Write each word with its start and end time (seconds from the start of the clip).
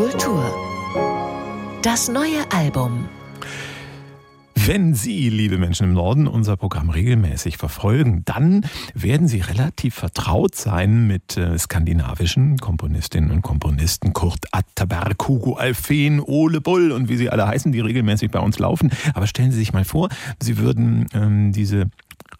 Kultur. 0.00 0.42
Das 1.82 2.08
neue 2.08 2.50
Album. 2.54 3.06
Wenn 4.54 4.94
Sie, 4.94 5.28
liebe 5.28 5.58
Menschen 5.58 5.88
im 5.88 5.92
Norden, 5.92 6.26
unser 6.26 6.56
Programm 6.56 6.88
regelmäßig 6.88 7.58
verfolgen, 7.58 8.22
dann 8.24 8.64
werden 8.94 9.28
Sie 9.28 9.40
relativ 9.40 9.96
vertraut 9.96 10.54
sein 10.54 11.06
mit 11.06 11.36
äh, 11.36 11.58
skandinavischen 11.58 12.56
Komponistinnen 12.56 13.30
und 13.30 13.42
Komponisten 13.42 14.14
Kurt 14.14 14.46
Atterberg, 14.52 15.28
Hugo 15.28 15.56
Alfen, 15.56 16.20
Ole 16.20 16.62
Bull 16.62 16.92
und 16.92 17.10
wie 17.10 17.18
sie 17.18 17.28
alle 17.28 17.46
heißen, 17.46 17.70
die 17.70 17.80
regelmäßig 17.80 18.30
bei 18.30 18.40
uns 18.40 18.58
laufen. 18.58 18.90
Aber 19.12 19.26
stellen 19.26 19.52
Sie 19.52 19.58
sich 19.58 19.74
mal 19.74 19.84
vor, 19.84 20.08
Sie 20.40 20.56
würden 20.56 21.08
ähm, 21.12 21.52
diese 21.52 21.90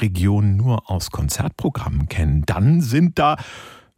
Region 0.00 0.56
nur 0.56 0.90
aus 0.90 1.10
Konzertprogrammen 1.10 2.08
kennen. 2.08 2.42
Dann 2.46 2.80
sind 2.80 3.18
da 3.18 3.36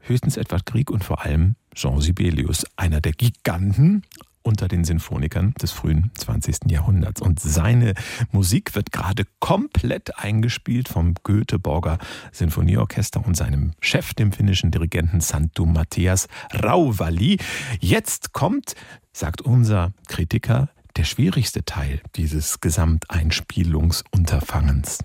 höchstens 0.01 0.37
Edward 0.37 0.67
Grieg 0.67 0.91
und 0.91 1.05
vor 1.05 1.25
allem 1.25 1.55
Jean 1.75 2.01
Sibelius, 2.01 2.65
einer 2.77 3.01
der 3.01 3.13
Giganten 3.13 4.03
unter 4.43 4.69
den 4.69 4.85
Sinfonikern 4.85 5.55
des 5.61 5.73
frühen 5.73 6.13
20. 6.15 6.71
Jahrhunderts. 6.71 7.23
Und 7.23 7.41
seine 7.41 7.95
Musik 8.31 8.75
wird 8.75 8.93
gerade 8.93 9.25
komplett 9.39 10.19
eingespielt 10.19 10.89
vom 10.89 11.15
Göteborger 11.23 11.99
Sinfonieorchester 12.33 13.23
und 13.25 13.37
seinem 13.37 13.73
Chef, 13.81 14.13
dem 14.15 14.33
finnischen 14.33 14.71
Dirigenten 14.71 15.21
Santu 15.21 15.67
Matthias 15.67 16.29
Rauvali. 16.63 17.37
Jetzt 17.81 18.33
kommt, 18.33 18.75
sagt 19.13 19.43
unser 19.43 19.93
Kritiker, 20.09 20.71
der 20.97 21.05
schwierigste 21.05 21.65
Teil 21.65 22.01
dieses 22.17 22.61
Gesamteinspielungsunterfangens. 22.61 24.99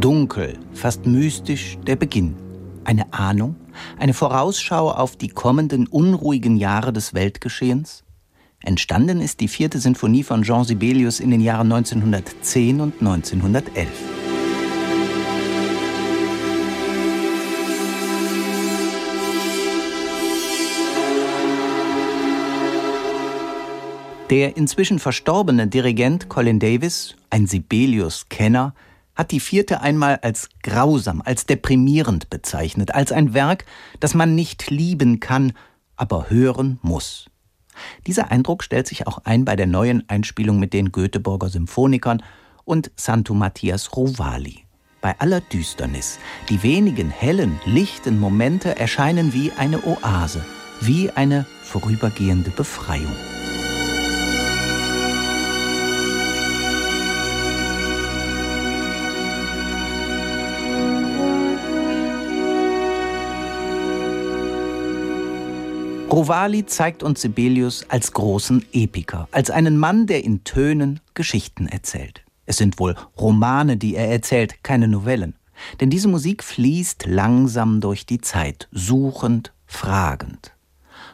Dunkel, 0.00 0.58
fast 0.72 1.04
mystisch 1.04 1.76
der 1.86 1.94
Beginn. 1.94 2.34
Eine 2.84 3.12
Ahnung, 3.12 3.56
eine 3.98 4.14
Vorausschau 4.14 4.90
auf 4.90 5.16
die 5.16 5.28
kommenden 5.28 5.86
unruhigen 5.86 6.56
Jahre 6.56 6.94
des 6.94 7.12
Weltgeschehens? 7.12 8.02
Entstanden 8.62 9.20
ist 9.20 9.40
die 9.40 9.48
vierte 9.48 9.78
Sinfonie 9.78 10.22
von 10.22 10.42
Jean 10.42 10.64
Sibelius 10.64 11.20
in 11.20 11.30
den 11.30 11.42
Jahren 11.42 11.70
1910 11.70 12.80
und 12.80 12.94
1911. 13.00 13.88
Der 24.30 24.56
inzwischen 24.56 24.98
verstorbene 24.98 25.66
Dirigent 25.66 26.30
Colin 26.30 26.58
Davis, 26.58 27.16
ein 27.28 27.46
Sibelius-Kenner, 27.46 28.72
hat 29.20 29.32
die 29.32 29.40
vierte 29.40 29.82
einmal 29.82 30.18
als 30.22 30.48
grausam, 30.62 31.20
als 31.22 31.44
deprimierend 31.44 32.30
bezeichnet, 32.30 32.94
als 32.94 33.12
ein 33.12 33.34
Werk, 33.34 33.66
das 34.00 34.14
man 34.14 34.34
nicht 34.34 34.70
lieben 34.70 35.20
kann, 35.20 35.52
aber 35.94 36.30
hören 36.30 36.78
muss. 36.80 37.26
Dieser 38.06 38.30
Eindruck 38.30 38.64
stellt 38.64 38.86
sich 38.86 39.06
auch 39.06 39.18
ein 39.24 39.44
bei 39.44 39.56
der 39.56 39.66
neuen 39.66 40.08
Einspielung 40.08 40.58
mit 40.58 40.72
den 40.72 40.90
Göteborger 40.90 41.50
Symphonikern 41.50 42.22
und 42.64 42.92
Santo 42.96 43.34
Matthias 43.34 43.94
Rovali. 43.94 44.64
Bei 45.02 45.14
aller 45.20 45.42
Düsternis, 45.42 46.18
die 46.48 46.62
wenigen 46.62 47.10
hellen, 47.10 47.60
lichten 47.66 48.18
Momente 48.18 48.78
erscheinen 48.78 49.34
wie 49.34 49.52
eine 49.52 49.84
Oase, 49.86 50.42
wie 50.80 51.10
eine 51.10 51.44
vorübergehende 51.62 52.48
Befreiung. 52.48 53.14
Rovali 66.12 66.66
zeigt 66.66 67.04
uns 67.04 67.20
Sibelius 67.20 67.84
als 67.88 68.12
großen 68.12 68.64
Epiker, 68.72 69.28
als 69.30 69.48
einen 69.48 69.78
Mann, 69.78 70.08
der 70.08 70.24
in 70.24 70.42
Tönen 70.42 70.98
Geschichten 71.14 71.68
erzählt. 71.68 72.24
Es 72.46 72.56
sind 72.56 72.80
wohl 72.80 72.96
Romane, 73.16 73.76
die 73.76 73.94
er 73.94 74.10
erzählt, 74.10 74.64
keine 74.64 74.88
Novellen. 74.88 75.36
Denn 75.80 75.88
diese 75.88 76.08
Musik 76.08 76.42
fließt 76.42 77.06
langsam 77.06 77.80
durch 77.80 78.06
die 78.06 78.20
Zeit, 78.20 78.68
suchend, 78.72 79.52
fragend. 79.66 80.52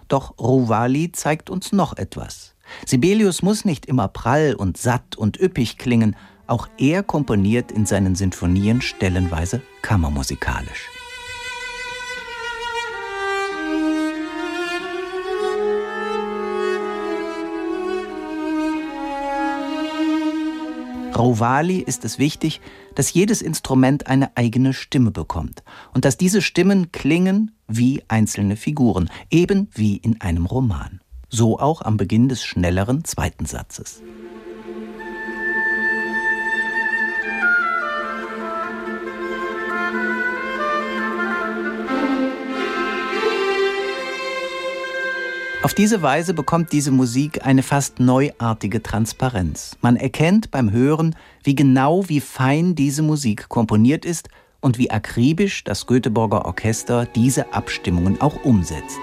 Doch 0.08 0.38
Rovali 0.38 1.12
zeigt 1.12 1.50
uns 1.50 1.72
noch 1.72 1.98
etwas. 1.98 2.54
Sibelius 2.86 3.42
muss 3.42 3.66
nicht 3.66 3.84
immer 3.84 4.08
prall 4.08 4.54
und 4.54 4.78
satt 4.78 5.14
und 5.14 5.38
üppig 5.38 5.76
klingen, 5.76 6.16
auch 6.46 6.68
er 6.78 7.02
komponiert 7.02 7.70
in 7.70 7.84
seinen 7.84 8.14
Sinfonien 8.14 8.80
stellenweise 8.80 9.60
kammermusikalisch. 9.82 10.88
Rovali 21.16 21.78
ist 21.78 22.04
es 22.04 22.18
wichtig, 22.18 22.60
dass 22.94 23.12
jedes 23.12 23.40
Instrument 23.42 24.06
eine 24.06 24.36
eigene 24.36 24.72
Stimme 24.72 25.10
bekommt 25.10 25.62
und 25.94 26.04
dass 26.04 26.16
diese 26.16 26.42
Stimmen 26.42 26.92
klingen 26.92 27.52
wie 27.68 28.02
einzelne 28.08 28.56
Figuren, 28.56 29.08
eben 29.30 29.68
wie 29.72 29.96
in 29.96 30.20
einem 30.20 30.46
Roman. 30.46 31.00
So 31.28 31.58
auch 31.58 31.82
am 31.82 31.96
Beginn 31.96 32.28
des 32.28 32.44
schnelleren 32.44 33.04
zweiten 33.04 33.46
Satzes. 33.46 34.02
Auf 45.66 45.74
diese 45.74 46.00
Weise 46.00 46.32
bekommt 46.32 46.70
diese 46.70 46.92
Musik 46.92 47.44
eine 47.44 47.64
fast 47.64 47.98
neuartige 47.98 48.84
Transparenz. 48.84 49.76
Man 49.80 49.96
erkennt 49.96 50.52
beim 50.52 50.70
Hören, 50.70 51.16
wie 51.42 51.56
genau, 51.56 52.08
wie 52.08 52.20
fein 52.20 52.76
diese 52.76 53.02
Musik 53.02 53.48
komponiert 53.48 54.04
ist 54.04 54.28
und 54.60 54.78
wie 54.78 54.92
akribisch 54.92 55.64
das 55.64 55.88
Göteborger 55.88 56.44
Orchester 56.44 57.04
diese 57.04 57.52
Abstimmungen 57.52 58.20
auch 58.20 58.44
umsetzt. 58.44 59.00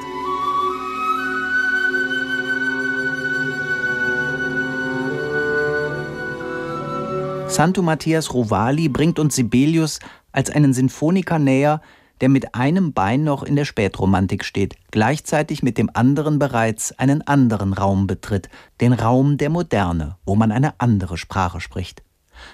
Santo 7.50 7.82
Matthias 7.82 8.34
Rovali 8.34 8.88
bringt 8.88 9.20
uns 9.20 9.36
Sibelius 9.36 10.00
als 10.32 10.50
einen 10.50 10.72
Sinfoniker 10.74 11.40
näher, 11.40 11.82
der 12.24 12.30
mit 12.30 12.56
einem 12.56 12.94
Bein 12.94 13.26
noch 13.26 13.44
in 13.44 13.58
der 13.58 13.66
Spätromantik 13.66 14.46
steht, 14.46 14.78
gleichzeitig 14.92 15.62
mit 15.62 15.78
dem 15.78 15.90
anderen 15.94 16.40
bereits 16.40 16.98
einen 16.98 17.22
anderen 17.22 17.74
Raum 17.74 18.08
betritt, 18.08 18.48
den 18.80 18.94
Raum 18.94 19.36
der 19.38 19.50
Moderne, 19.50 20.16
wo 20.26 20.38
man 20.38 20.54
eine 20.54 20.80
andere 20.80 21.18
Sprache 21.18 21.60
spricht. 21.60 22.02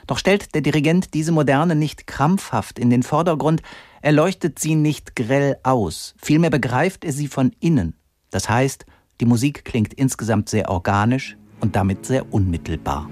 Doch 0.08 0.18
stellt 0.18 0.56
der 0.56 0.62
Dirigent 0.64 1.14
diese 1.14 1.32
Moderne 1.32 1.76
nicht 1.76 2.08
krampfhaft 2.08 2.80
in 2.80 2.90
den 2.90 3.04
Vordergrund, 3.04 3.62
er 4.02 4.12
leuchtet 4.12 4.58
sie 4.58 4.74
nicht 4.74 5.16
grell 5.16 5.58
aus, 5.62 6.16
vielmehr 6.20 6.50
begreift 6.50 7.06
er 7.06 7.14
sie 7.14 7.28
von 7.28 7.52
innen. 7.60 7.94
Das 8.32 8.50
heißt, 8.50 8.88
die 9.22 9.26
Musik 9.26 9.66
klingt 9.66 9.94
insgesamt 9.94 10.50
sehr 10.50 10.72
organisch 10.72 11.38
und 11.60 11.76
damit 11.76 12.08
sehr 12.08 12.34
unmittelbar. 12.34 13.08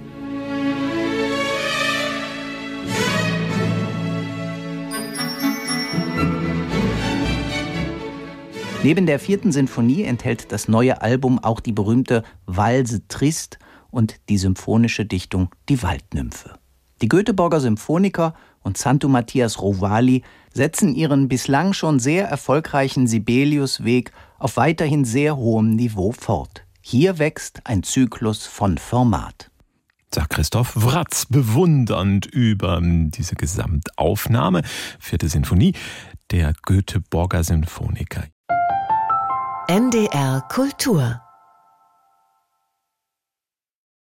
Neben 8.84 9.08
der 9.08 9.20
vierten 9.20 9.52
Sinfonie 9.52 10.04
enthält 10.04 10.52
das 10.52 10.68
neue 10.68 11.02
Album 11.02 11.40
auch 11.40 11.60
die 11.60 11.72
berühmte 11.72 12.24
Valse 12.46 13.08
Trist 13.08 13.58
und 13.90 14.16
die 14.30 14.38
symphonische 14.38 15.06
Dichtung 15.06 15.50
Die 15.68 15.82
Waldnymphe. 15.82 16.54
Die 17.02 17.10
Göteborger 17.10 17.60
Symphoniker 17.60 18.36
und 18.62 18.78
Santo 18.78 19.08
Matthias 19.08 19.62
Rovali 19.62 20.24
setzen 20.54 20.94
ihren 20.94 21.28
bislang 21.28 21.74
schon 21.74 22.00
sehr 22.00 22.28
erfolgreichen 22.28 23.08
Sibelius-Weg 23.08 24.12
auf 24.40 24.58
weiterhin 24.58 25.06
sehr 25.06 25.38
hohem 25.38 25.76
Niveau 25.76 26.12
fort. 26.12 26.64
Hier 26.82 27.18
wächst 27.20 27.62
ein 27.66 27.84
Zyklus 27.84 28.46
von 28.46 28.78
Format 28.78 29.50
sagt 30.14 30.32
Christoph 30.32 30.74
Wratz 30.76 31.26
bewundernd 31.26 32.26
über 32.26 32.82
diese 32.82 33.36
Gesamtaufnahme, 33.36 34.64
vierte 35.00 35.30
Sinfonie 35.30 35.74
der 36.32 36.54
Göteborger 36.64 37.44
Symphoniker. 37.44 38.24
NDR 39.70 40.48
Kultur 40.48 41.27